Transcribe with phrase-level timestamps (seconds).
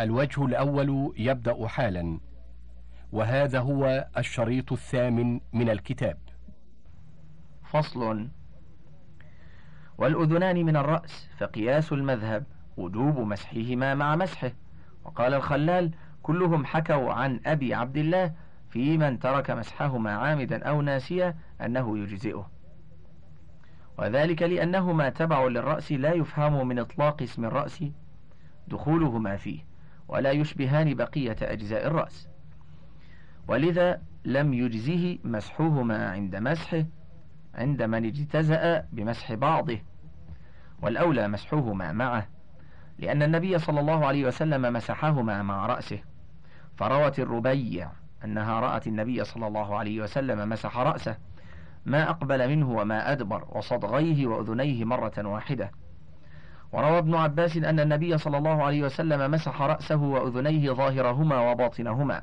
[0.00, 2.20] الوجه الأول يبدأ حالا
[3.12, 6.18] وهذا هو الشريط الثامن من الكتاب.
[7.64, 8.28] فصل.
[9.98, 12.44] والأذنان من الرأس فقياس المذهب
[12.76, 14.52] وجوب مسحهما مع مسحه.
[15.04, 15.90] وقال الخلال
[16.22, 18.34] كلهم حكوا عن أبي عبد الله
[18.70, 22.50] في من ترك مسحهما عامدا أو ناسيا أنه يجزئه.
[23.98, 27.84] وذلك لأنهما تبع للرأس لا يفهم من إطلاق اسم الرأس
[28.68, 29.67] دخولهما فيه.
[30.08, 32.28] ولا يشبهان بقية أجزاء الرأس.
[33.48, 36.84] ولذا لم يجزه مسحهما عند مسحه
[37.54, 39.78] عند من اجتزأ بمسح بعضه.
[40.82, 42.26] والأولى مسحهما معه
[42.98, 45.98] لأن النبي صلى الله عليه وسلم مسحهما مع رأسه.
[46.76, 47.90] فروت الربيع
[48.24, 51.16] أنها رأت النبي صلى الله عليه وسلم مسح رأسه.
[51.86, 55.70] ما أقبل منه وما أدبر وصدغيه وأذنيه مرة واحدة.
[56.72, 62.22] وروى ابن عباس أن النبي صلى الله عليه وسلم مسح رأسه وأذنيه ظاهرهما وباطنهما.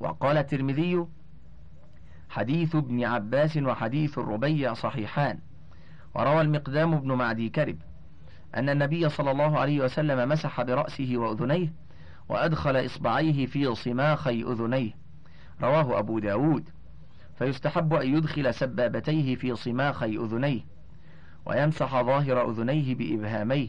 [0.00, 1.06] وقال الترمذي
[2.30, 5.38] حديث ابن عباس وحديث الربيع صحيحان.
[6.14, 7.76] وروى المقدام بن معدي كرب
[8.54, 11.72] أن النبي صلى الله عليه وسلم مسح برأسه وأذنيه
[12.28, 14.92] وأدخل إصبعيه في صماخي أذنيه.
[15.62, 16.68] رواه أبو داود.
[17.38, 20.60] فيستحب أن يدخل سبابتيه في صماخي أذنيه.
[21.48, 23.68] ويمسح ظاهر أذنيه بإبهاميه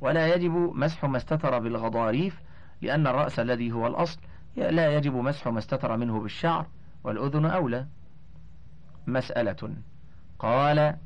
[0.00, 2.40] ولا يجب مسح ما استتر بالغضاريف
[2.82, 4.20] لأن الرأس الذي هو الأصل
[4.56, 6.66] لا يجب مسح ما استتر منه بالشعر
[7.04, 7.86] والأذن أولى.
[9.06, 9.70] مسألة
[10.38, 10.96] قال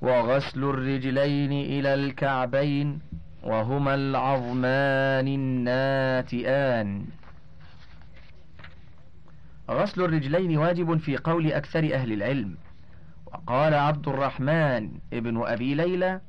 [0.00, 3.00] وغسل الرجلين إلى الكعبين
[3.42, 7.06] وهما العظمان الناتئان.
[9.70, 12.56] غسل الرجلين واجب في قول أكثر أهل العلم.
[13.36, 16.20] وقال عبد الرحمن ابن أبي ليلى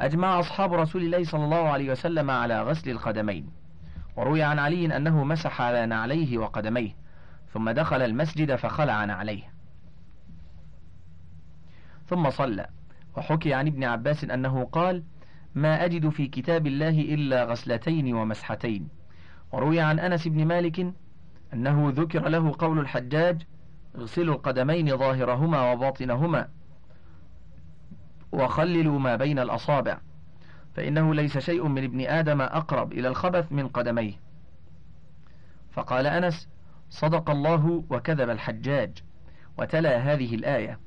[0.00, 3.48] أجمع أصحاب رسول الله صلى الله عليه وسلم على غسل القدمين
[4.16, 6.96] وروي عن علي أنه مسح على نعليه وقدميه
[7.54, 9.52] ثم دخل المسجد فخلع نعليه.
[12.06, 12.66] ثم صلى
[13.16, 15.02] وحكي عن ابن عباس أنه قال
[15.54, 18.88] ما أجد في كتاب الله إلا غسلتين ومسحتين
[19.52, 20.92] وروي عن أنس بن مالك
[21.56, 23.42] أنه ذكر له قول الحجاج
[23.94, 26.48] اغسلوا القدمين ظاهرهما وباطنهما
[28.32, 29.98] وخللوا ما بين الأصابع
[30.74, 34.14] فإنه ليس شيء من ابن آدم أقرب إلى الخبث من قدميه.
[35.72, 36.48] فقال أنس
[36.90, 39.02] صدق الله وكذب الحجاج
[39.58, 40.80] وتلا هذه الآية.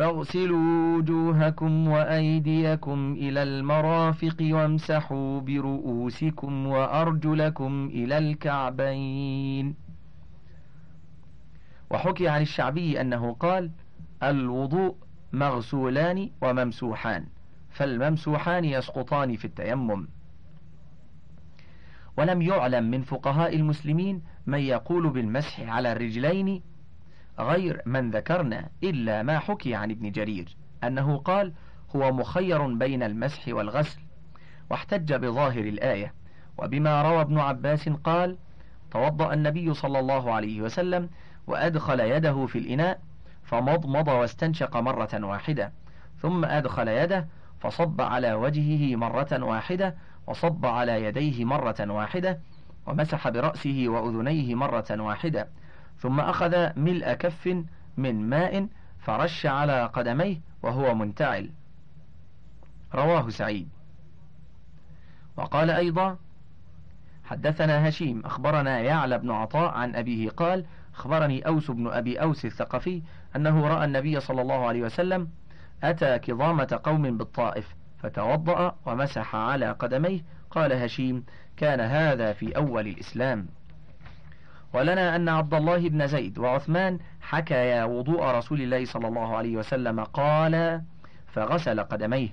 [0.00, 9.74] فاغسلوا وجوهكم وأيديكم إلى المرافق وامسحوا برؤوسكم وأرجلكم إلى الكعبين.
[11.90, 13.70] وحكي عن الشعبي أنه قال
[14.22, 14.96] الوضوء
[15.32, 17.26] مغسولان وممسوحان
[17.70, 20.08] فالممسوحان يسقطان في التيمم.
[22.18, 26.62] ولم يعلم من فقهاء المسلمين من يقول بالمسح على الرجلين
[27.42, 31.52] غير من ذكرنا إلا ما حكي عن ابن جرير أنه قال
[31.96, 34.00] هو مخير بين المسح والغسل
[34.70, 36.14] واحتج بظاهر الآية
[36.58, 38.38] وبما روى ابن عباس قال
[38.90, 41.10] توضأ النبي صلى الله عليه وسلم
[41.46, 43.00] وأدخل يده في الإناء
[43.42, 45.72] فمضمض واستنشق مرة واحدة
[46.22, 47.28] ثم أدخل يده
[47.60, 49.96] فصب على وجهه مرة واحدة
[50.26, 52.40] وصب على يديه مرة واحدة
[52.86, 55.48] ومسح برأسه وأذنيه مرة واحدة
[56.00, 57.64] ثم أخذ ملء كف
[57.96, 58.68] من ماء
[58.98, 61.50] فرش على قدميه وهو منتعل.
[62.94, 63.68] رواه سعيد.
[65.36, 66.18] وقال أيضا
[67.24, 73.02] حدثنا هشيم أخبرنا يعلى بن عطاء عن أبيه قال أخبرني أوس بن أبي أوس الثقفي
[73.36, 75.28] أنه رأى النبي صلى الله عليه وسلم
[75.82, 80.20] أتى كظامة قوم بالطائف فتوضأ ومسح على قدميه.
[80.50, 81.24] قال هشيم
[81.56, 83.46] كان هذا في أول الإسلام.
[84.72, 90.04] ولنا أن عبد الله بن زيد وعثمان حكيا وضوء رسول الله صلى الله عليه وسلم.
[90.04, 90.82] قال
[91.26, 92.28] فغسل قدميه.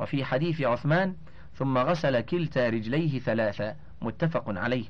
[0.00, 1.14] وفي حديث عثمان
[1.54, 4.84] ثم غسل كلتا رجليه ثلاثا متفق عليه.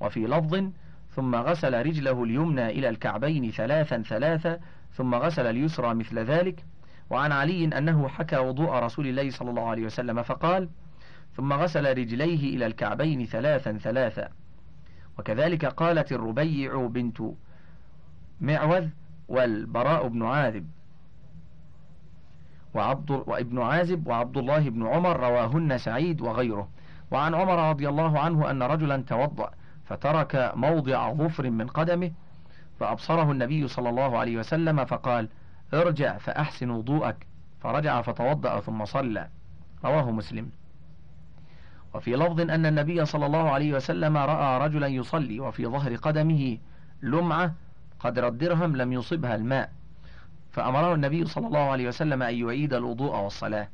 [0.00, 0.64] وفي لفظ
[1.10, 4.60] ثم غسل رجله اليمنى إلى الكعبين ثلاثا ثلاثا
[4.92, 6.64] ثم غسل اليسرى مثل ذلك.
[7.10, 10.68] وعن علي أنه حكى وضوء رسول الله صلى الله عليه وسلم فقال
[11.36, 14.28] ثم غسل رجليه إلى الكعبين ثلاثا ثلاثا
[15.20, 17.22] وكذلك قالت الربيع بنت
[18.40, 18.88] معوذ
[19.28, 20.66] والبراء بن عاذب
[22.74, 26.68] وعبد وابن عازب وعبد الله بن عمر رواهن سعيد وغيره.
[27.10, 29.50] وعن عمر رضي الله عنه أن رجلا توضأ
[29.84, 32.12] فترك موضع ظفر من قدمه
[32.80, 35.28] فأبصره النبي صلى الله عليه وسلم فقال
[35.74, 37.26] ارجع فأحسن وضوءك.
[37.60, 39.28] فرجع فتوضأ ثم صلى.
[39.84, 40.50] رواه مسلم.
[41.94, 46.58] وفي لفظ أن النبي صلى الله عليه وسلم رأى رجلا يصلي وفي ظهر قدمه
[47.02, 47.54] لمعة
[48.00, 49.72] قدر الدرهم لم يصبها الماء.
[50.50, 53.68] فأمره النبي صلى الله عليه وسلم أن يعيد الوضوء والصلاة.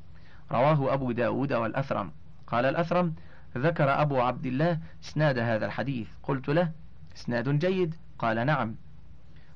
[0.52, 2.12] رواه أبو داود والأثرم.
[2.46, 3.14] قال الأثرم
[3.56, 6.08] ذكر أبو عبد الله إسناد هذا الحديث.
[6.22, 6.70] قلت له
[7.16, 7.94] إسناد جيد.
[8.18, 8.74] قال نعم.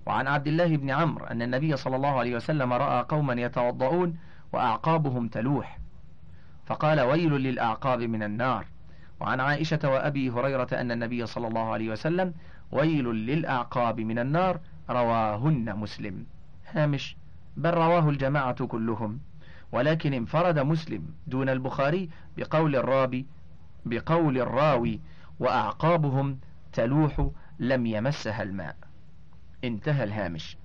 [0.06, 4.18] وعن عبد الله بن عمرو أن النبي صلى الله عليه وسلم رأى قوما يتوضؤون
[4.52, 5.79] وأعقابهم تلوح.
[6.70, 8.67] فقال ويل للأعقاب من النار.
[9.20, 12.34] وعن عائشة وأبي هريرة أن النبي صلى الله عليه وسلم
[12.72, 16.26] ويل للأعقاب من النار رواهن مسلم.
[16.72, 17.17] هامش
[17.56, 19.20] بل رواه الجماعة كلهم.
[19.72, 23.26] ولكن انفرد مسلم دون البخاري بقول الرابي
[23.87, 25.00] بقول الراوي
[25.40, 26.38] وأعقابهم
[26.73, 28.76] تلوح لم يمسها الماء.
[29.64, 30.56] انتهى الهامش.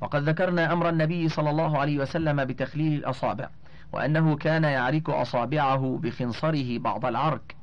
[0.00, 3.50] وقد ذكرنا أمر النبي صلى الله عليه وسلم بتخليل الأصابع.
[3.92, 7.56] وأنه كان يعرك أصابعه بخنصره بعض العرك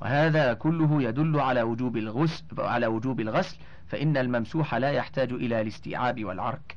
[0.00, 3.56] وهذا كله يدل على وجوب الغسل على وجوب الغسل
[3.88, 6.76] فإن الممسوح لا يحتاج إلى الاستيعاب والعرك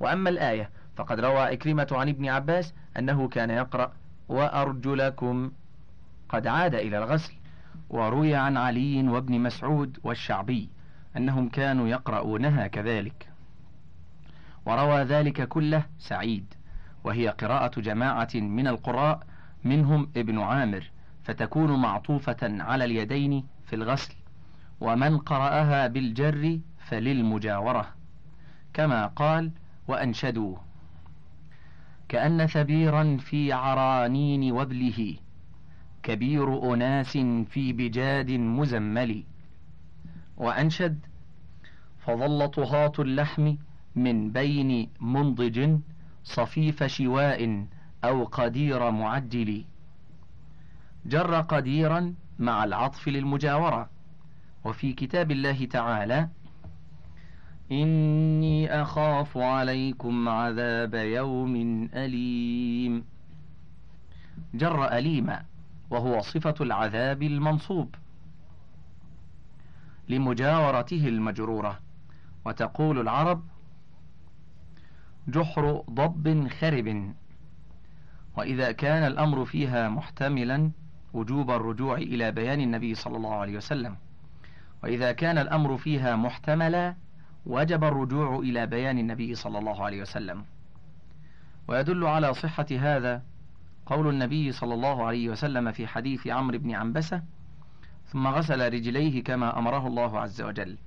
[0.00, 3.92] وأما الآية فقد روى إكرمة عن ابن عباس أنه كان يقرأ
[4.28, 5.52] وأرجلكم
[6.28, 7.32] قد عاد إلى الغسل
[7.90, 10.68] وروي عن علي وابن مسعود والشعبي
[11.16, 13.28] أنهم كانوا يقرؤونها كذلك.
[14.66, 16.54] وروى ذلك كله سعيد.
[17.04, 19.26] وهي قراءة جماعة من القراء
[19.64, 20.90] منهم ابن عامر
[21.24, 24.14] فتكون معطوفة على اليدين في الغسل
[24.80, 27.88] ومن قرأها بالجر فللمجاورة.
[28.74, 29.50] كما قال
[29.88, 30.56] وأنشدوا
[32.08, 35.16] كأن ثبيرا في عرانين وبله
[36.02, 37.18] كبير أناس
[37.50, 39.24] في بجاد مزمل.
[40.36, 40.98] وأنشد
[41.98, 43.54] فظل طهاة اللحم
[43.96, 45.78] من بين منضج
[46.24, 47.66] صفيف شواء
[48.04, 49.64] أو قدير معجل.
[51.06, 53.90] جر قديرا مع العطف للمجاورة.
[54.64, 56.28] وفي كتاب الله تعالى
[57.72, 61.56] إني أخاف عليكم عذاب يوم
[61.94, 63.04] أليم.
[64.54, 65.44] جر أليما
[65.90, 67.94] وهو صفة العذاب المنصوب.
[70.08, 71.78] لمجاورته المجرورة.
[72.44, 73.42] وتقول العرب
[75.28, 77.14] جحر ضب خرب.
[78.36, 80.70] وإذا كان الأمر فيها محتملا
[81.12, 83.96] وجوب الرجوع إلى بيان النبي صلى الله عليه وسلم.
[84.82, 86.94] وإذا كان الأمر فيها محتملا
[87.46, 90.44] وجب الرجوع إلى بيان النبي صلى الله عليه وسلم.
[91.68, 93.22] ويدل على صحة هذا
[93.86, 97.22] قول النبي صلى الله عليه وسلم في حديث عمرو بن عنبسة
[98.06, 100.78] ثم غسل رجليه كما أمره الله عز وجل.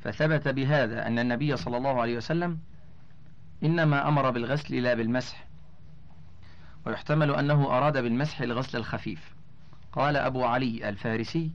[0.00, 2.58] فثبت بهذا أن النبي صلى الله عليه وسلم
[3.64, 5.48] إنما أمر بالغسل لا بالمسح
[6.86, 9.34] ويحتمل أنه أراد بالمسح الغسل الخفيف.
[9.92, 11.50] قال أبو علي الفارسي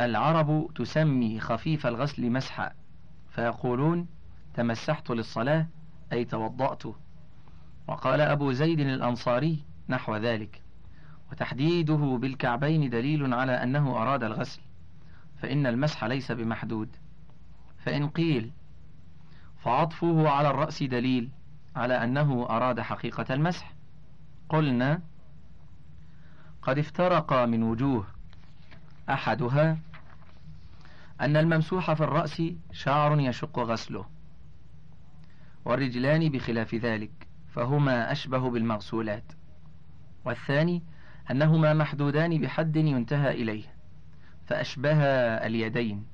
[0.00, 2.72] العرب تسمي خفيف الغسل مسحا
[3.30, 4.06] فيقولون
[4.54, 5.66] تمسحت للصلاة
[6.12, 6.82] أي توضأت.
[7.88, 10.62] وقال أبو زيد الأنصاري نحو ذلك.
[11.32, 14.60] وتحديده بالكعبين دليل على أنه أراد الغسل
[15.36, 16.96] فإن المسح ليس بمحدود.
[17.78, 18.52] فإن قيل
[19.64, 21.30] فعطفه على الرأس دليل
[21.76, 23.72] على أنه أراد حقيقة المسح.
[24.48, 25.02] قلنا
[26.62, 28.06] قد افترق من وجوه
[29.10, 29.78] أحدها
[31.20, 32.42] أن الممسوح في الرأس
[32.72, 34.06] شعر يشق غسله
[35.64, 39.32] والرجلان بخلاف ذلك فهما أشبه بالمغسولات.
[40.24, 40.82] والثاني
[41.30, 43.64] أنهما محدودان بحد ينتهى إليه
[44.46, 45.02] فأشبه
[45.46, 46.06] اليدين.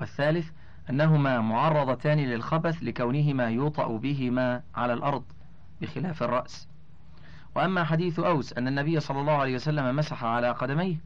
[0.00, 0.50] والثالث
[0.90, 5.24] أنهما معرضتان للخبث لكونهما يوطأ بهما على الأرض
[5.80, 6.68] بخلاف الرأس.
[7.54, 10.96] وأما حديث أوس أن النبي صلى الله عليه وسلم مسح على قدميه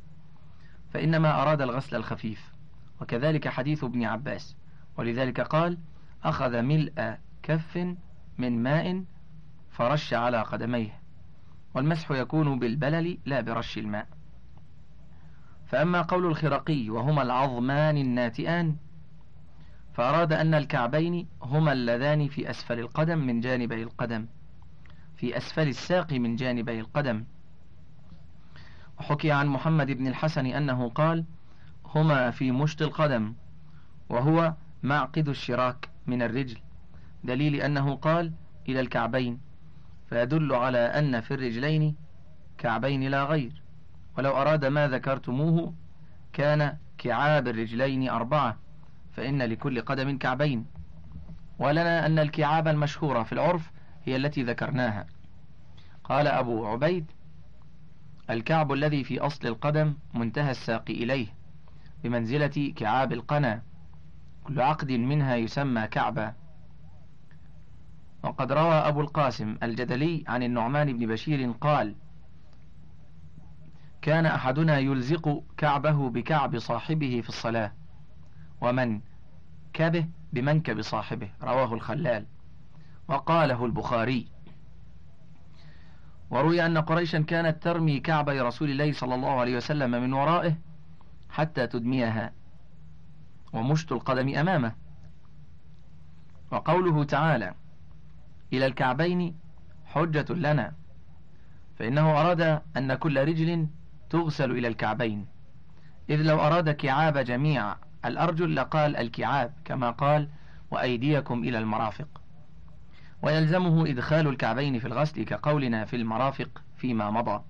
[0.91, 2.53] فإنما أراد الغسل الخفيف.
[3.01, 4.57] وكذلك حديث ابن عباس.
[4.97, 5.79] ولذلك قال
[6.25, 7.97] أخذ ملء كف
[8.39, 9.05] من ماء
[9.71, 11.01] فرش على قدميه.
[11.75, 14.07] والمسح يكون بالبلل لا برش الماء.
[15.67, 18.77] فأما قول الخرقي وهما العظمان الناتئان
[19.99, 24.27] فأراد أن الكعبين هما اللذان في أسفل القدم من جانبي القدم.
[25.17, 27.25] في أسفل الساق من جانبي القدم.
[28.99, 31.25] وحكي عن محمد بن الحسن أنه قال
[31.85, 33.35] هما في مشط القدم
[34.09, 36.59] وهو معقد الشراك من الرجل.
[37.25, 38.33] دليل أنه قال
[38.69, 39.41] إلى الكعبين
[40.09, 41.97] فيدل على أن في الرجلين
[42.59, 43.63] كعبين لا غير.
[44.19, 45.75] ولو أراد ما ذكرتموه
[46.33, 48.68] كان كعاب الرجلين أربعة.
[49.19, 50.67] فإن لكل قدم كعبين
[51.59, 53.73] ولنا أن الكعاب المشهورة في العرف
[54.05, 55.07] هي التي ذكرناها.
[56.05, 57.07] قال أبو عبيد
[58.31, 61.27] الكعب الذي في أصل القدم منتهى الساق إليه
[62.05, 63.63] بمنزلة كعاب القنا
[64.45, 66.35] كل عقد منها يسمى كعبا.
[68.23, 71.95] وقد روى أبو القاسم الجدلي عن النعمان بن بشير قال
[74.03, 77.78] كان أحدنا يلزق كعبه بكعب صاحبه في الصلاة.
[78.61, 79.01] ومن
[79.73, 82.27] كبه بمنكب صاحبه رواه الخلال.
[83.09, 84.29] وقاله البخاري.
[86.31, 90.57] وروي أن قريشا كانت ترمي كعبي رسول الله صلى الله عليه وسلم من ورائه
[91.31, 92.33] حتى تدميها.
[93.53, 94.73] ومشط القدم أمامه.
[96.51, 97.55] وقوله تعالى
[98.53, 99.39] إلى الكعبين
[99.87, 100.75] حجة لنا.
[101.79, 103.67] فإنه أراد أن كل رجل
[104.11, 105.27] تغسل إلى الكعبين.
[106.11, 110.29] إذ لو أراد كعاب جميع الأرجل لقال الكعاب كما قال
[110.71, 112.09] وأيديكم إلى المرافق.
[113.23, 117.43] ويلزمه إدخال الكعبين في الغسل كقولنا في المرافق فيما مضى.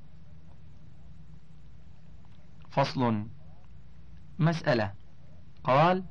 [2.70, 3.26] فصل.
[4.38, 4.92] مسألة.
[5.64, 6.04] قال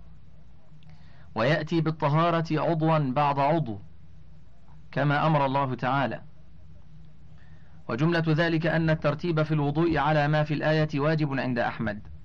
[1.36, 3.80] ويأتي بالطهارة عضوا بعد عضو
[4.92, 6.22] كما أمر الله تعالى.
[7.90, 12.17] وجملة ذلك أن الترتيب في الوضوء على ما في الآية واجب عند أحمد.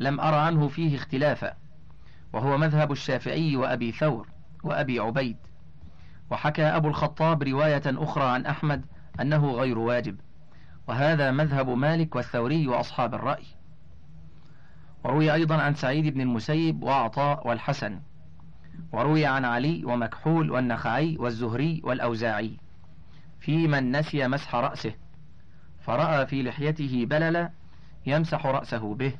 [0.00, 1.54] لم أر عنه فيه اختلافا
[2.32, 4.28] وهو مذهب الشافعي وأبي ثور
[4.64, 5.36] وأبي عبيد.
[6.30, 8.84] وحكى أبو الخطاب رواية أخرى عن أحمد
[9.20, 10.20] أنه غير واجب
[10.88, 13.44] وهذا مذهب مالك والثوري وأصحاب الرأي.
[15.04, 18.00] وروي أيضا عن سعيد بن المسيب وعطاء والحسن
[18.92, 22.56] وروي عن علي ومكحول والنخعي والزهري والأوزاعي
[23.40, 24.94] في من نسي مسح رأسه
[25.80, 27.50] فرأى في لحيته بللا
[28.06, 29.12] يمسح رأسه به.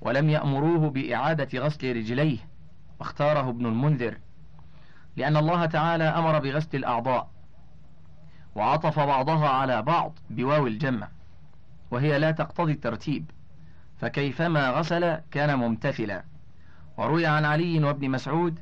[0.00, 2.38] ولم يأمروه بإعادة غسل رجليه
[3.00, 4.18] واختاره ابن المنذر
[5.16, 7.30] لأن الله تعالى أمر بغسل الأعضاء
[8.54, 11.08] وعطف بعضها على بعض بواو الجمع
[11.90, 13.30] وهي لا تقتضي الترتيب
[13.98, 16.24] فكيفما غسل كان ممتثلا.
[16.96, 18.60] وروي عن علي وابن مسعود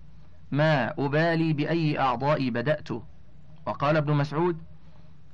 [0.51, 2.89] ما أبالي بأي أعضاء بدأت
[3.67, 4.63] وقال ابن مسعود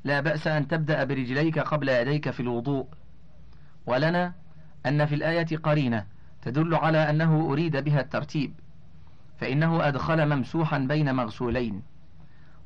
[0.04, 2.88] لا بأس أن تبدأ برجليك قبل يديك في الوضوء
[3.86, 4.34] ولنا
[4.86, 6.06] أن في الآية قرينة
[6.42, 8.54] تدل على أنه أريد بها الترتيب
[9.38, 11.82] فإنه أدخل ممسوحا بين مغسولين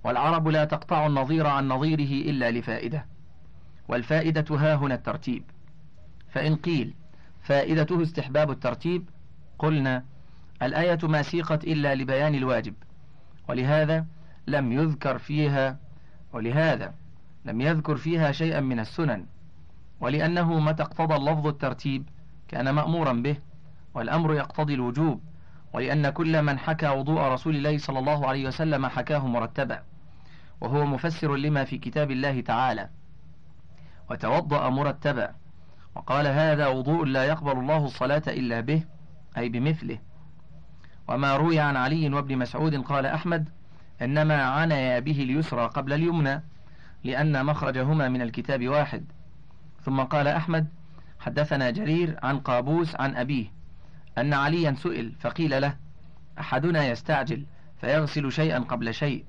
[0.04, 3.06] والعرب لا تقطع النظير عن نظيره إلا لفائدة
[3.88, 5.44] والفائدة ها هنا الترتيب.
[6.28, 6.94] فإن قيل
[7.42, 9.08] فائدته استحباب الترتيب
[9.58, 10.04] قلنا
[10.62, 12.74] الآية ما سيقت إلا لبيان الواجب
[13.48, 14.06] ولهذا
[14.46, 15.78] لم يذكر فيها
[16.32, 16.94] ولهذا
[17.44, 19.26] لم يذكر فيها شيئا من السنن.
[20.00, 22.08] ولأنه متى اقتضى اللفظ الترتيب
[22.48, 23.36] كان مأمورا به
[23.94, 25.22] والأمر يقتضي الوجوب
[25.72, 29.82] ولأن كل من حكى وضوء رسول الله صلى الله عليه وسلم حكاه مرتبا
[30.60, 32.88] وهو مفسر لما في كتاب الله تعالى.
[34.10, 35.34] وتوضأ مرتبا
[35.94, 38.82] وقال هذا وضوء لا يقبل الله الصلاة إلا به
[39.38, 39.98] أي بمثله.
[41.08, 43.48] وما روي عن علي وابن مسعود قال أحمد
[44.02, 46.42] إنما عنيا به اليسرى قبل اليمنى
[47.04, 49.04] لأن مخرجهما من الكتاب واحد.
[49.86, 50.68] ثم قال أحمد
[51.20, 53.46] حدثنا جرير عن قابوس عن أبيه
[54.18, 55.76] أن عليا سئل فقيل له
[56.38, 57.46] أحدنا يستعجل
[57.80, 59.24] فيغسل شيئا قبل شيء؟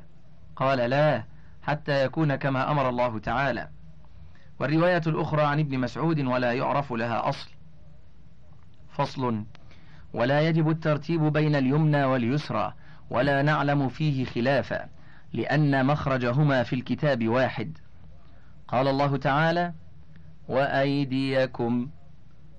[0.55, 1.23] قال لا
[1.63, 3.69] حتى يكون كما أمر الله تعالى.
[4.59, 7.49] والرواية الأخرى عن ابن مسعود ولا يعرف لها أصل.
[8.89, 9.43] فصل
[10.13, 12.73] ولا يجب الترتيب بين اليمنى واليسرى
[13.09, 14.89] ولا نعلم فيه خلافا
[15.33, 17.77] لأن مخرجهما في الكتاب واحد.
[18.67, 19.73] قال الله تعالى
[20.47, 21.89] وأيديكم.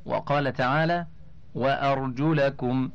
[0.06, 1.06] وقال تعالى
[1.54, 2.90] وأرجلكم.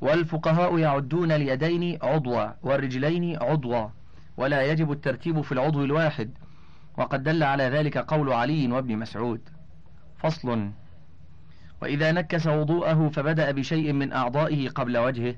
[0.00, 3.88] والفقهاء يعدون اليدين عضوا والرجلين عضوا
[4.36, 6.30] ولا يجب الترتيب في العضو الواحد.
[6.98, 9.40] وقد دل على ذلك قول علي وابن مسعود.
[10.16, 10.70] فصل.
[11.82, 15.34] وإذا نكس وضوءه فبدأ بشيء من أعضائه قبل وجهه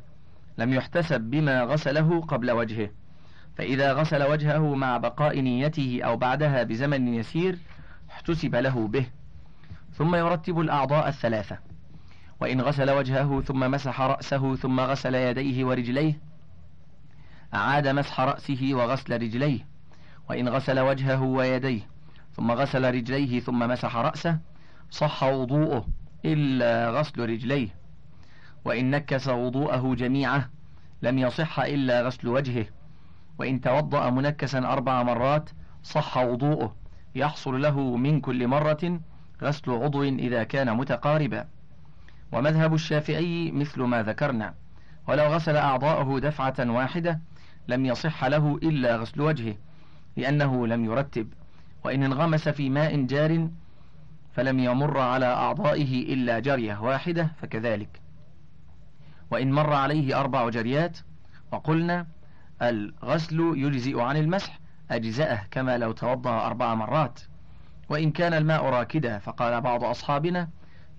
[0.58, 2.90] لم يحتسب بما غسله قبل وجهه.
[3.56, 7.58] فإذا غسل وجهه مع بقاء نيته أو بعدها بزمن يسير
[8.16, 9.06] احتسب له به
[9.92, 11.58] ثم يرتب الأعضاء الثلاثة.
[12.40, 16.20] وإن غسل وجهه ثم مسح رأسه ثم غسل يديه ورجليه
[17.54, 19.66] أعاد مسح رأسه وغسل رجليه.
[20.30, 21.80] وإن غسل وجهه ويديه
[22.32, 24.38] ثم غسل رجليه ثم مسح رأسه
[24.90, 25.86] صح وضوءه
[26.24, 27.68] إلا غسل رجليه.
[28.64, 30.50] وإن نكس وضوءه جميعه
[31.02, 32.66] لم يصح إلا غسل وجهه.
[33.38, 35.50] وإن توضأ منكسا أربع مرات
[35.82, 36.85] صح وضوءه.
[37.16, 39.00] يحصل له من كل مرة
[39.42, 41.48] غسل عضو إذا كان متقاربا.
[42.32, 44.54] ومذهب الشافعي مثل ما ذكرنا.
[45.08, 47.20] ولو غسل أعضاءه دفعة واحدة
[47.68, 49.56] لم يصح له إلا غسل وجهه
[50.16, 51.32] لأنه لم يرتب.
[51.84, 53.48] وإن انغمس في ماء جار
[54.34, 58.00] فلم يمر على أعضائه إلا جرية واحدة فكذلك.
[59.30, 60.98] وإن مر عليه أربع جريات
[61.52, 62.06] وقلنا
[62.62, 64.58] الغسل يجزئ عن المسح
[64.90, 67.20] أجزأه كما لو توضأ أربع مرات.
[67.88, 70.48] وإن كان الماء راكدا فقال بعض أصحابنا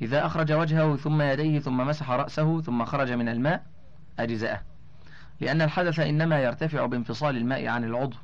[0.02, 3.64] إذا أخرج وجهه ثم يديه ثم مسح رأسه ثم خرج من الماء
[4.20, 4.62] أجزأه
[5.40, 8.18] لأن الحدث إنما يرتفع بانفصال الماء عن العضو.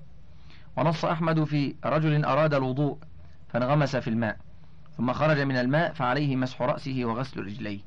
[0.77, 2.97] ونص أحمد في رجل أراد الوضوء
[3.49, 4.37] فانغمس في الماء
[4.97, 7.79] ثم خرج من الماء فعليه مسح رأسه وغسل رجليه.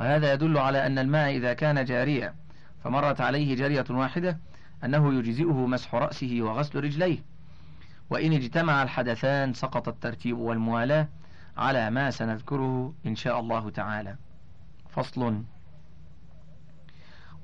[0.00, 2.34] وهذا يدل على أن الماء إذا كان جاريا
[2.84, 4.38] فمرت عليه جارية واحدة
[4.84, 7.18] أنه يجزئه مسح رأسه وغسل رجليه.
[8.10, 11.08] وإن اجتمع الحدثان سقط الترتيب والموالاة
[11.56, 14.16] على ما سنذكره إن شاء الله تعالى.
[14.88, 15.42] فصل.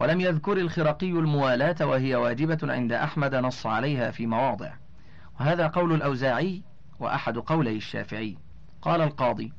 [0.00, 4.72] ولم يذكر الخرقي الموالاة وهي واجبة عند أحمد نص عليها في مواضع.
[5.40, 6.62] وهذا قول الأوزاعي
[7.00, 8.36] وأحد قولي الشافعي.
[8.82, 9.52] قال القاضي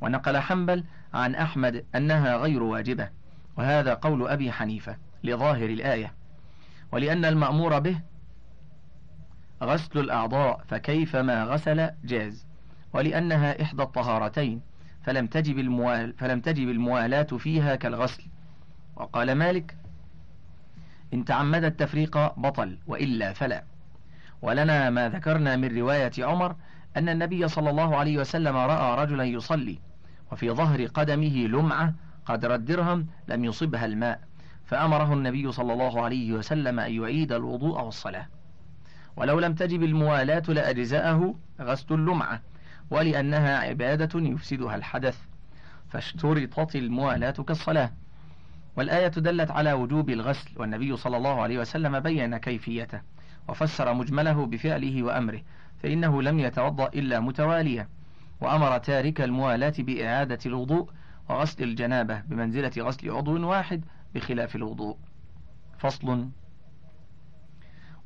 [0.00, 0.84] ونقل حنبل
[1.14, 3.08] عن أحمد أنها غير واجبة
[3.56, 6.19] وهذا قول أبي حنيفة لظاهر الآية.
[6.92, 8.00] ولأن المأمور به
[9.62, 12.46] غسل الأعضاء فكيف ما غسل؟ جاز.
[12.92, 14.60] ولأنها إحدى الطهارتين
[15.02, 18.22] فلم تجب, الموال فلم تجب الموالاة فيها كالغسل.
[18.96, 19.76] وقال مالك
[21.14, 23.64] إن تعمد التفريق بطل وإلا فلا.
[24.42, 26.56] ولنا ما ذكرنا من رواية عمر
[26.96, 29.78] أن النبي صلى الله عليه وسلم رأى رجلا يصلي
[30.32, 31.94] وفي ظهر قدمه لمعة
[32.26, 34.29] قدر الدرهم لم يصبها الماء.
[34.70, 38.26] فأمره النبي صلى الله عليه وسلم أن يعيد الوضوء والصلاة.
[39.16, 42.40] ولو لم تجب الموالاة لأجزاءه غسل اللمعة
[42.90, 45.18] ولأنها عبادة يفسدها الحدث
[45.88, 47.90] فاشترطت الموالاة كالصلاة.
[48.76, 53.00] والآية دلت على وجوب الغسل والنبي صلى الله عليه وسلم بين كيفيته
[53.48, 55.42] وفسر مجمله بفعله وأمره
[55.82, 57.88] فإنه لم يتوضأ إلا متواليا
[58.40, 60.90] وأمر تارك الموالاة بإعادة الوضوء
[61.28, 64.96] وغسل الجنابة بمنزلة غسل عضو واحد بخلاف الوضوء.
[65.78, 66.28] فصل.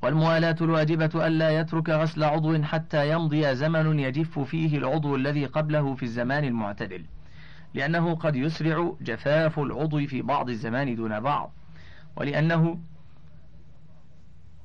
[0.02, 6.02] والموالاة الواجبة ألا يترك غسل عضو حتى يمضي زمن يجف فيه العضو الذي قبله في
[6.02, 7.04] الزمان المعتدل.
[7.74, 11.52] لأنه قد يسرع جفاف العضو في بعض الزمان دون بعض.
[12.16, 12.80] ولأنه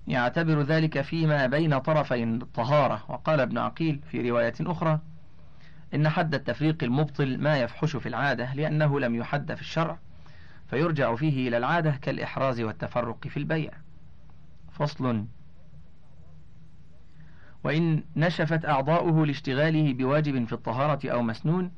[0.08, 3.04] يعتبر ذلك فيما بين طرفي الطهارة.
[3.08, 5.00] وقال ابن عقيل في رواية أخرى
[5.96, 10.00] إن حد التفريق المبطل ما يفحش في العادة لأنه لم يحد في الشرع.
[10.70, 13.72] فيرجع فيه إلى العادة كالإحراز والتفرق في البيع.
[14.72, 15.26] فصل.
[17.64, 21.72] وإن نشفت أعضاؤه لاشتغاله بواجب في الطهارة أو مسنون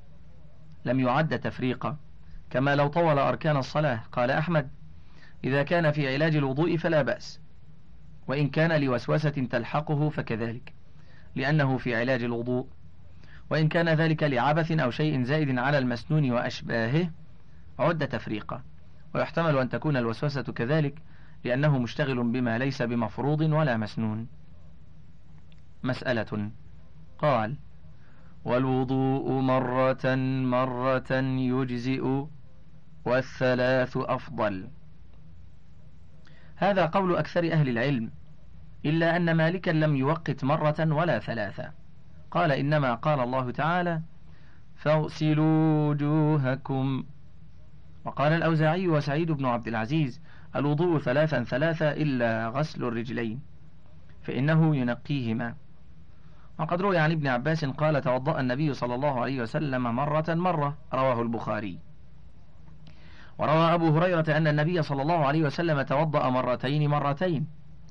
[0.85, 1.97] لم يعد تفريقا.
[2.49, 4.69] كما لو طول أركان الصلاة قال أحمد
[5.43, 7.39] إذا كان في علاج الوضوء فلا بأس
[8.27, 10.73] وإن كان لوسوسة تلحقه فكذلك
[11.35, 12.67] لأنه في علاج الوضوء.
[13.49, 17.11] وإن كان ذلك لعبث أو شيء زائد على المسنون وأشباهه
[17.79, 18.63] عد تفريقا.
[19.15, 21.01] ويحتمل أن تكون الوسوسة كذلك
[21.43, 24.27] لأنه مشتغل بما ليس بمفروض ولا مسنون.
[25.83, 26.51] مسألة.
[27.17, 27.55] قال
[28.45, 32.25] والوضوء مرة مرة يجزئ
[33.05, 34.67] والثلاث أفضل.
[36.55, 38.11] هذا قول أكثر أهل العلم
[38.85, 41.71] إلا أن مالكا لم يوقت مرة ولا ثلاثة.
[42.31, 44.01] قال إنما قال الله تعالى
[44.75, 47.03] فاغسلوا وجوهكم
[48.05, 50.21] وقال الأوزاعي وسعيد بن عبد العزيز
[50.55, 53.41] الوضوء ثلاثا ثلاثة إلا غسل الرجلين
[54.21, 55.55] فإنه ينقيهما.
[56.59, 61.21] وقد روي عن ابن عباس قال توضأ النبي صلى الله عليه وسلم مرة مرة رواه
[61.21, 61.79] البخاري.
[63.37, 67.47] وروى أبو هريرة أن النبي صلى الله عليه وسلم توضأ مرتين مرتين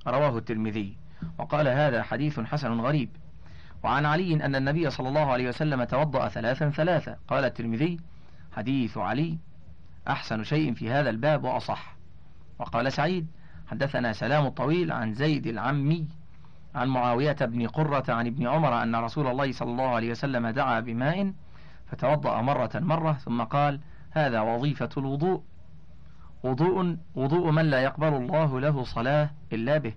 [0.07, 0.97] رواه الترمذي.
[1.39, 3.09] وقال هذا حديث حسن غريب.
[3.83, 8.01] وعن علي أن النبي صلى الله عليه وسلم توضأ ثلاثا ثلاثا قال الترمذي
[8.53, 9.39] حديث علي
[10.09, 11.97] أحسن شيء في هذا الباب وأصح.
[12.59, 13.27] وقال سعيد
[13.67, 16.09] حدثنا سلام الطويل عن زيد العمي
[16.75, 20.81] عن معاوية بن قرة عن ابن عمر أن رسول الله صلى الله عليه وسلم دعا
[20.81, 21.33] بماء
[21.87, 25.43] فتوضأ مرة مرة ثم قال هذا وظيفة الوضوء.
[26.43, 29.95] وضوء وضوء من لا يقبل الله له صلاة إلا به.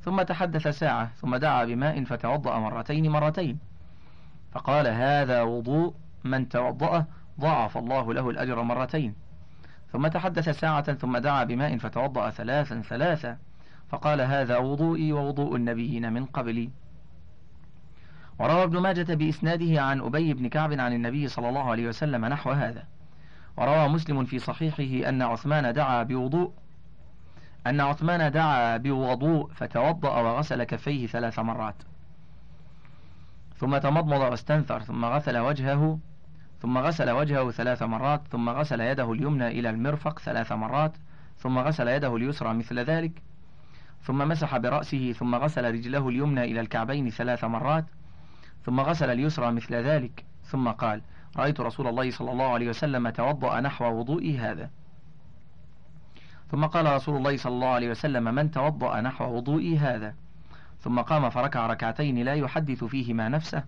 [0.00, 3.58] ثم تحدث ساعة ثم دعا بماء فتوضأ مرتين مرتين.
[4.52, 7.04] فقال هذا وضوء من توضأ
[7.40, 9.14] ضاعف الله له الأجر مرتين.
[9.94, 13.38] ثم تحدث ساعة ثم دعا بماء فتوضأ ثلاثا ثلاثا
[13.88, 16.70] فقال هذا وضوئي ووضوء النبيين من قبلي.
[18.38, 22.50] وروى ابن ماجة بإسناده عن أبي بن كعب عن النبي صلى الله عليه وسلم نحو
[22.50, 22.84] هذا.
[23.56, 26.52] وروى مسلم في صحيحه أن عثمان دعا بوضوء
[27.66, 31.82] أن عثمان دعا بوضوء فتوضأ وغسل كفيه ثلاث مرات.
[33.56, 35.98] ثم تمضمض واستنثر ثم غسل وجهه
[36.64, 40.92] ثم غسل وجهه ثلاث مرات ثم غسل يده اليمنى إلى المرفق ثلاث مرات
[41.38, 43.22] ثم غسل يده اليسرى مثل ذلك
[44.02, 47.84] ثم مسح برأسه ثم غسل رجله اليمنى إلى الكعبين ثلاث مرات
[48.64, 51.02] ثم غسل اليسرى مثل ذلك ثم قال
[51.36, 54.70] رأيت رسول الله صلى الله عليه وسلم توضأ نحو وضوئي هذا.
[56.50, 60.14] ثم قال رسول الله صلى الله عليه وسلم من توضأ نحو وضوئي هذا؟
[60.80, 63.64] ثم قام فركع ركعتين لا يحدث فيهما نفسه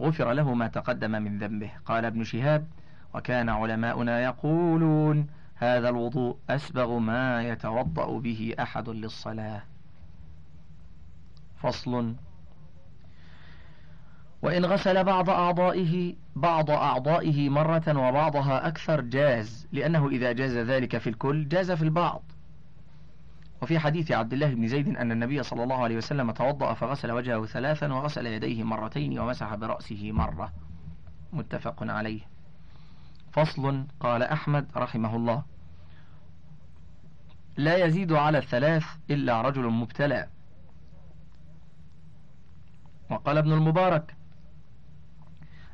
[0.00, 1.70] غفر له ما تقدم من ذنبه.
[1.86, 2.66] قال ابن شهاب
[3.14, 9.62] وكان علماؤنا يقولون هذا الوضوء أسبغ ما يتوضأ به أحد للصلاة.
[11.56, 12.14] فصل.
[14.42, 21.10] وإن غسل بعض أعضائه بعض أعضائه مرة وبعضها أكثر جاز لأنه إذا جاز ذلك في
[21.10, 22.22] الكل جاز في البعض.
[23.64, 27.46] وفي حديث عبد الله بن زيد أن النبي صلى الله عليه وسلم توضأ فغسل وجهه
[27.46, 30.52] ثلاثا وغسل يديه مرتين ومسح برأسه مرة.
[31.32, 32.20] متفق عليه.
[33.32, 35.42] فصل قال أحمد رحمه الله.
[37.56, 40.28] لا يزيد على الثلاث إلا رجل مبتلى.
[43.10, 44.16] وقال ابن المبارك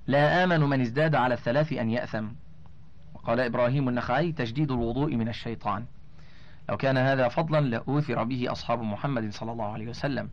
[0.07, 2.29] لا آمن من ازداد على الثلاث أن يأثم.
[3.15, 5.87] وقال إبراهيم النخعي تجديد الوضوء من الشيطان.
[6.71, 10.31] لو كان هذا فضلا لأوثر به أصحاب محمد صلى الله عليه وسلم.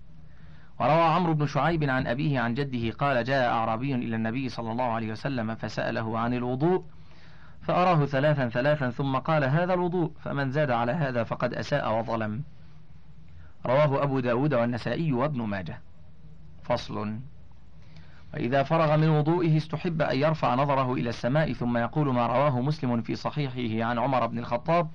[0.79, 4.83] وروى عمرو بن شعيب عن أبيه عن جده قال جاء أعرابي إلى النبي صلى الله
[4.83, 6.83] عليه وسلم فسأله عن الوضوء
[7.61, 12.43] فأراه ثلاثا ثلاثا ثم قال هذا الوضوء فمن زاد على هذا فقد أساء وظلم.
[13.65, 15.81] رواه أبو داود والنسائي وابن ماجه.
[16.63, 17.19] فصل.
[18.33, 23.01] وإذا فرغ من وضوئه استحب أن يرفع نظره إلى السماء ثم يقول ما رواه مسلم
[23.01, 24.89] في صحيحه عن عمر بن الخطاب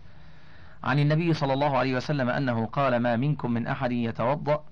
[0.84, 4.64] عن النبي صلى الله عليه وسلم أنه قال ما منكم من أحد يتوضأ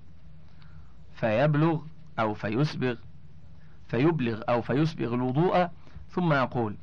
[1.15, 1.79] فيبلغ
[2.19, 2.95] أو فيسبغ
[3.87, 5.67] فيبلغ أو فيسبغ الوضوء
[6.09, 6.75] ثم يقول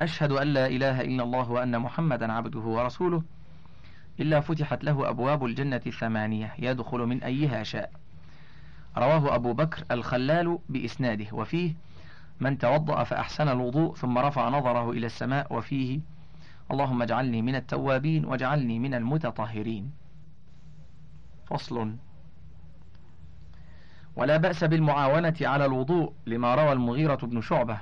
[0.00, 3.22] أشهد أن لا إله إلا الله وأن محمدا عبده ورسوله.
[4.20, 7.90] إلا فتحت له أبواب الجنة الثمانية يدخل من أيها شاء.
[8.98, 11.74] رواه أبو بكر الخلال بإسناده وفيه
[12.40, 16.00] من توضأ فأحسن الوضوء ثم رفع نظره إلى السماء وفيه
[16.72, 19.92] اللهم اجعلني من التوابين واجعلني من المتطهرين.
[21.46, 21.96] فصل.
[24.16, 27.78] ولا بأس بالمعاونة على الوضوء لما روى المغيرة بن شعبة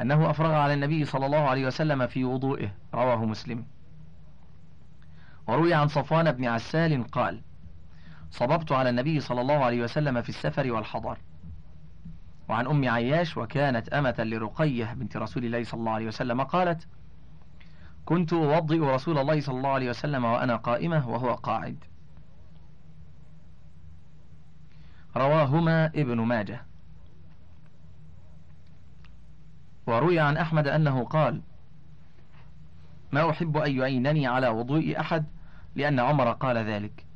[0.00, 2.74] أنه أفرغ على النبي صلى الله عليه وسلم في وضوئه.
[2.94, 3.64] رواه مسلم.
[5.46, 7.42] وروي عن صفوان بن عسال قال
[8.30, 11.18] صببت على النبي صلى الله عليه وسلم في السفر والحضر.
[12.48, 16.86] وعن أم عياش وكانت أمة لرقية بنت رسول الله صلى الله عليه وسلم قالت
[18.06, 21.84] كنت أوضئ رسول الله صلى الله عليه وسلم وأنا قائمة وهو قاعد.
[25.16, 26.62] رواهما ابن ماجه.
[29.86, 31.40] وروي عن أحمد أنه قال
[33.12, 35.24] ما أحب أن يعينني على وضوء أحد
[35.74, 37.06] لأن عمر قال ذلك.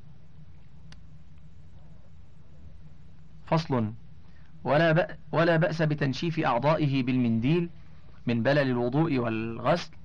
[3.47, 3.93] فصل
[4.65, 7.71] ولا, ولا بأس بتنشيف أعضائه بالمنديل
[8.27, 10.00] من بلل الوضوء والغسل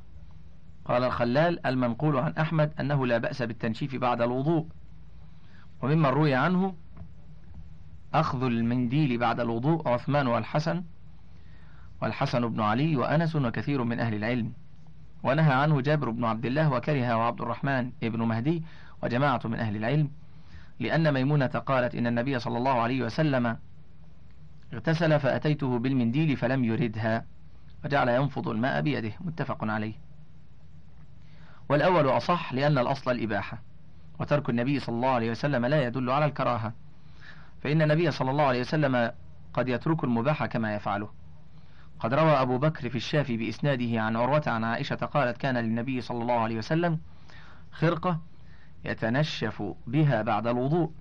[0.85, 4.67] قال الخلال المنقول عن أحمد أنه لا بأس بالتنشيف بعد الوضوء.
[5.81, 6.75] وممن روي عنه
[8.13, 10.83] أخذ المنديل بعد الوضوء عثمان والحسن
[12.01, 14.53] والحسن بن علي وأنس وكثير من أهل العلم.
[15.23, 18.63] ونهى عنه جابر بن عبد الله وكره وعبد الرحمن ابن مهدي
[19.03, 20.09] وجماعة من أهل العلم
[20.79, 23.57] لأن ميمونة قالت إن النبي صلى الله عليه وسلم
[24.73, 27.25] اغتسل فأتيته بالمنديل فلم يردها
[27.85, 29.11] وجعل ينفض الماء بيده.
[29.21, 29.93] متفق عليه.
[31.69, 33.61] والأول أصح لأن الأصل الإباحة
[34.19, 36.73] وترك النبي صلى الله عليه وسلم لا يدل على الكراهة
[37.63, 39.11] فإن النبي صلى الله عليه وسلم
[39.53, 41.09] قد يترك المباح كما يفعله.
[41.99, 46.21] قد روى أبو بكر في الشافي بإسناده عن عروة عن عائشة قالت كان للنبي صلى
[46.21, 46.99] الله عليه وسلم
[47.71, 48.19] خرقة
[48.85, 50.91] يتنشف بها بعد الوضوء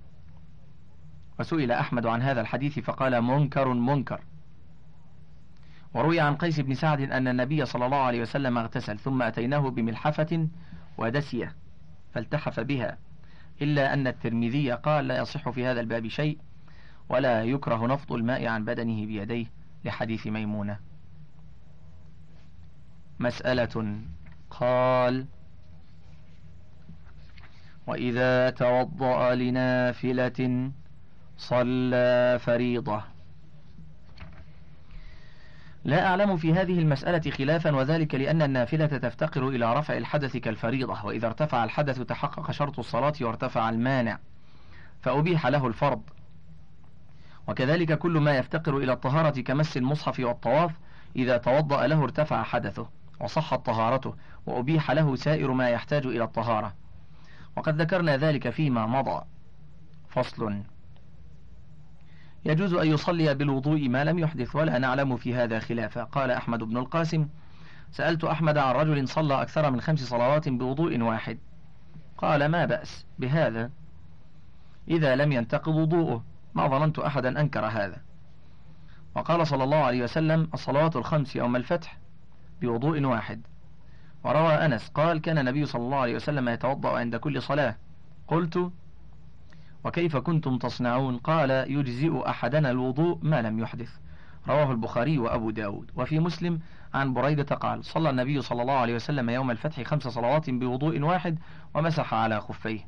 [1.41, 4.21] وسئل أحمد عن هذا الحديث فقال منكر منكر
[5.95, 10.49] وروي عن قيس بن سعد أن النبي صلى الله عليه وسلم اغتسل ثم أتيناه بملحفة
[10.99, 11.55] ودسية
[12.15, 12.99] فالتحف بها
[13.63, 16.39] إلا أن الترمذي قال لا يصح في هذا الباب شيء
[17.09, 19.47] ولا يكره نفض الماء عن بدنه بيديه
[19.85, 20.79] لحديث ميمونة.
[23.19, 24.01] مسألة
[24.51, 25.27] قال
[27.87, 30.71] وإذا توضأ لنافلة
[31.37, 33.14] صلى فريضة.
[35.85, 41.27] لا أعلم في هذه المسألة خلافا وذلك لأن النافلة تفتقر إلى رفع الحدث كالفريضة وإذا
[41.27, 44.19] ارتفع الحدث تحقق شرط الصلاة وارتفع المانع
[45.03, 46.03] فأبيح له الفرض.
[47.47, 50.73] وكذلك كل ما يفتقر إلى الطهارة كمس المصحف والطواف
[51.17, 52.89] إذا توضأ له ارتفع حدثه
[53.21, 54.15] وصحت طهارته
[54.47, 56.75] وأبيح له سائر ما يحتاج إلى الطهارة.
[57.57, 59.25] وقد ذكرنا ذلك فيما مضى.
[60.09, 60.63] فصل.
[62.45, 66.05] يجوز أن يصلي بالوضوء ما لم يحدث ولا نعلم في هذا خلافا.
[66.05, 67.29] قال أحمد بن القاسم
[67.91, 71.39] سألت أحمد عن رجل صلى أكثر من خمس صلوات بوضوء واحد.
[72.19, 73.71] قال ما بأس بهذا.
[74.89, 77.97] إذا لم ينتقض وضوءه ما ظننت أحدا أنكر هذا.
[79.15, 81.99] وقال صلى الله عليه وسلم الصلوات الخمس يوم الفتح
[82.61, 83.41] بوضوء واحد.
[84.25, 87.77] وروى أنس قال كان النبي صلى الله عليه وسلم يتوضأ عند كل صلاة.
[88.29, 88.71] قلت
[89.85, 93.99] وكيف كنتم تصنعون؟ قال يجزئ أحدنا الوضوء ما لم يحدث.
[94.49, 95.91] رواه البخاري وأبو داود.
[95.97, 96.61] وفي مسلم
[96.95, 101.39] عن بريدة قال صلى النبي صلى الله عليه وسلم يوم الفتح خمس صلوات بوضوء واحد
[101.75, 102.81] ومسح على خفيه.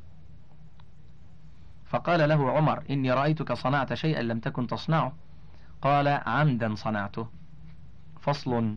[1.85, 5.13] فقال له عمر إني رأيتك صنعت شيئا لم تكن تصنعه.
[5.81, 7.27] قال عمدا صنعته.
[8.19, 8.75] فصل.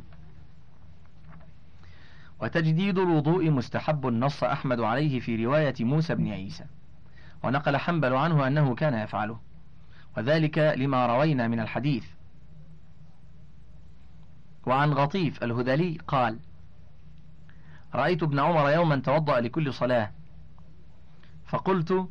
[2.43, 6.65] وتجديد الوضوء مستحب نص أحمد عليه في رواية موسى بن عيسى.
[7.43, 9.41] ونقل حنبل عنه أنه كان يفعله.
[10.17, 12.05] وذلك لما روينا من الحديث.
[14.67, 16.39] وعن غطيف الهذلي قال
[17.95, 20.13] رأيت ابن عمر يوما توضأ لكل صلاة.
[21.47, 22.09] فقلت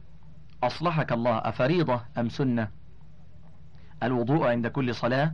[0.63, 2.72] أصلحك الله أفريضة أم سنة؟
[4.04, 5.34] الوضوء عند كل صلاة؟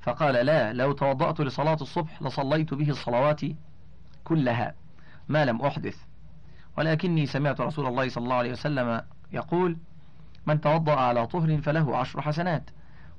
[0.00, 3.40] فقال لا لو توضأت لصلاة الصبح لصليت به الصلوات
[4.24, 4.74] كلها
[5.28, 5.96] ما لم أحدث.
[6.78, 9.02] ولكني سمعت رسول الله صلى الله عليه وسلم
[9.34, 9.76] يقول
[10.46, 12.70] من توضأ على طهر فله عشر حسنات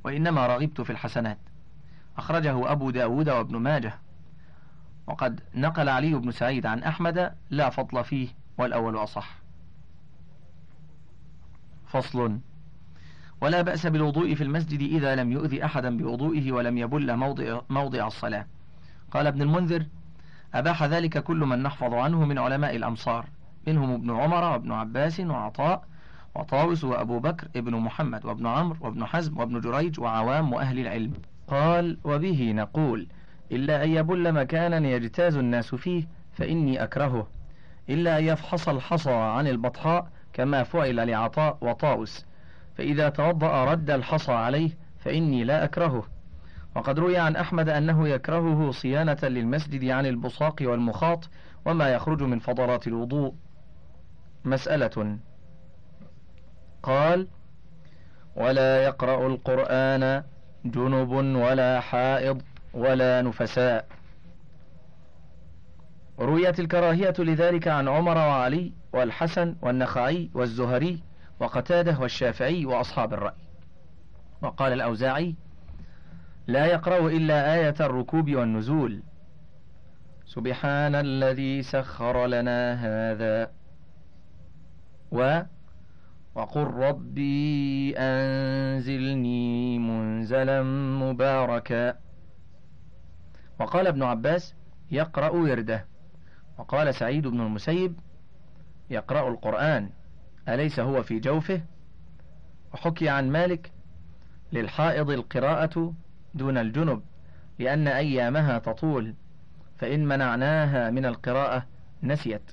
[0.04, 1.38] وإنما رغبت في الحسنات.
[2.18, 3.94] أخرجه أبو داود وابن ماجه.
[5.08, 9.36] وقد نقل علي بن سعيد عن أحمد لا فضل فيه والأول أصح.
[11.88, 12.40] فصل.
[13.42, 18.46] ولا بأس بالوضوء في المسجد إذا لم يؤذي أحدا بوضوئه ولم يبل موضع, موضع الصلاة.
[19.12, 19.86] قال ابن المنذر
[20.54, 23.26] أباح ذلك كل من نحفظ عنه من علماء الأمصار
[23.68, 25.86] منهم ابن عمر وابن عباس وعطاء
[26.36, 31.14] وطاوس وأبو بكر ابن محمد وابن عمرو وابن حزم وابن جريج وعوام وأهل العلم.
[31.48, 33.08] قال وبه نقول
[33.52, 37.28] إلا أن يبل مكانا يجتاز الناس فيه فإني أكرهه.
[37.90, 42.26] إلا أن يفحص الحصى عن البطحاء كما فعل لعطاء وطاوس
[42.78, 44.70] فإذا توضأ رد الحصى عليه
[45.00, 46.04] فإني لا أكرهه.
[46.76, 51.30] وقد روي عن أحمد أنه يكرهه صيانة للمسجد عن البصاق والمخاط
[51.66, 53.34] وما يخرج من فضلات الوضوء.
[54.46, 55.18] مسألة
[56.86, 57.28] قال
[58.36, 60.24] ولا يقرأ القرآن
[60.66, 62.42] جنب ولا حائض
[62.74, 63.88] ولا نفساء.
[66.20, 71.04] رويت الكراهية لذلك عن عمر وعلي والحسن والنخعي والزهري
[71.40, 73.46] وقتادة والشافعي وأصحاب الرأي.
[74.42, 75.36] وقال الأوزاعي
[76.48, 79.04] لا يقرأ إلا آية الركوب والنزول.
[80.26, 83.52] سبحان الذي سخر لنا هذا.
[85.12, 85.42] و
[86.36, 90.64] وقل ربي أنزلني منزلا
[91.00, 91.98] مباركا.
[93.60, 94.56] وقال ابن عباس
[94.92, 95.86] يقرأ ورده.
[96.58, 98.00] وقال سعيد بن المسيب
[98.90, 99.90] يقرأ القرآن.
[100.50, 101.62] أليس هو في جوفه؟
[102.74, 103.72] وحكي عن مالك
[104.54, 105.94] للحائض القراءة
[106.34, 107.02] دون الجنب
[107.60, 109.16] لأن أيامها تطول
[109.78, 111.66] فإن منعناها من القراءة
[112.04, 112.52] نسيت.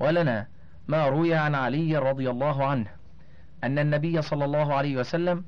[0.00, 0.46] ولنا
[0.88, 2.86] ما روي عن علي رضي الله عنه
[3.64, 5.44] أن النبي صلى الله عليه وسلم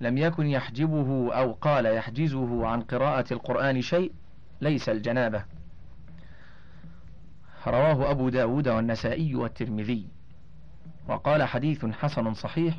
[0.00, 4.12] لم يكن يحجبه أو قال يحجزه عن قراءة القرآن شيء
[4.60, 5.44] ليس الجنابة.
[7.66, 10.06] رواه أبو داود والنسائي والترمذي.
[11.08, 12.74] وقال حديث حسن صحيح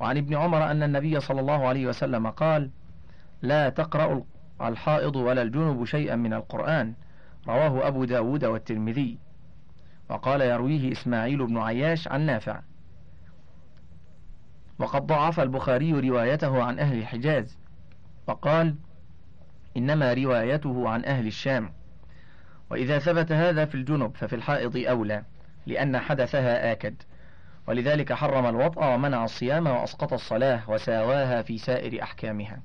[0.00, 2.70] وعن ابن عمر أن النبي صلى الله عليه وسلم قال
[3.42, 4.24] لا تقرأ
[4.60, 6.94] الحائض ولا الجنب شيئا من القرآن
[7.48, 9.18] رواه أبو داود والترمذي.
[10.10, 12.60] وقال يرويه إسماعيل بن عياش عن نافع.
[14.78, 17.58] وقد ضعف البخاري روايته عن أهل الحجاز
[18.26, 18.74] وقال
[19.76, 21.72] إنما روايته عن أهل الشام.
[22.70, 25.24] وإذا ثبت هذا في الجنب ففي الحائض أولى
[25.66, 27.02] لأن حدثها آكد.
[27.68, 32.62] ولذلك حرم الوطأ ومنع الصيام وأسقط الصلاة وساواها في سائر أحكامها.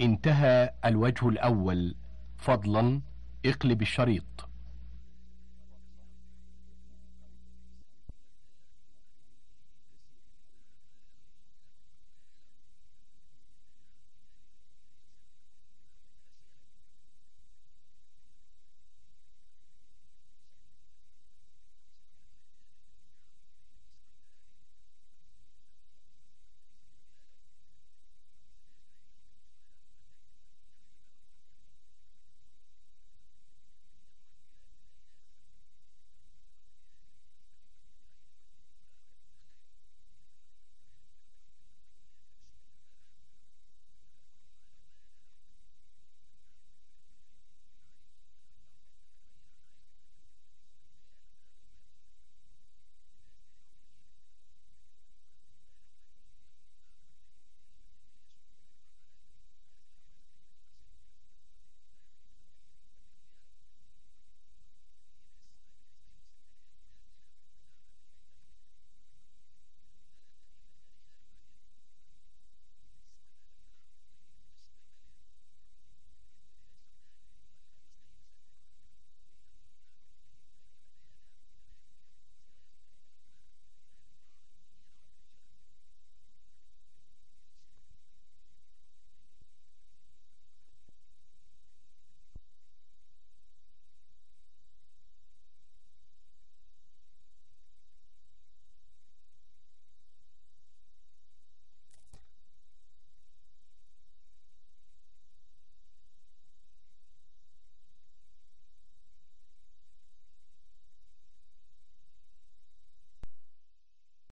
[0.00, 1.94] انتهى الوجه الأول.
[2.36, 3.00] فضلا
[3.46, 4.48] اقلب الشريط.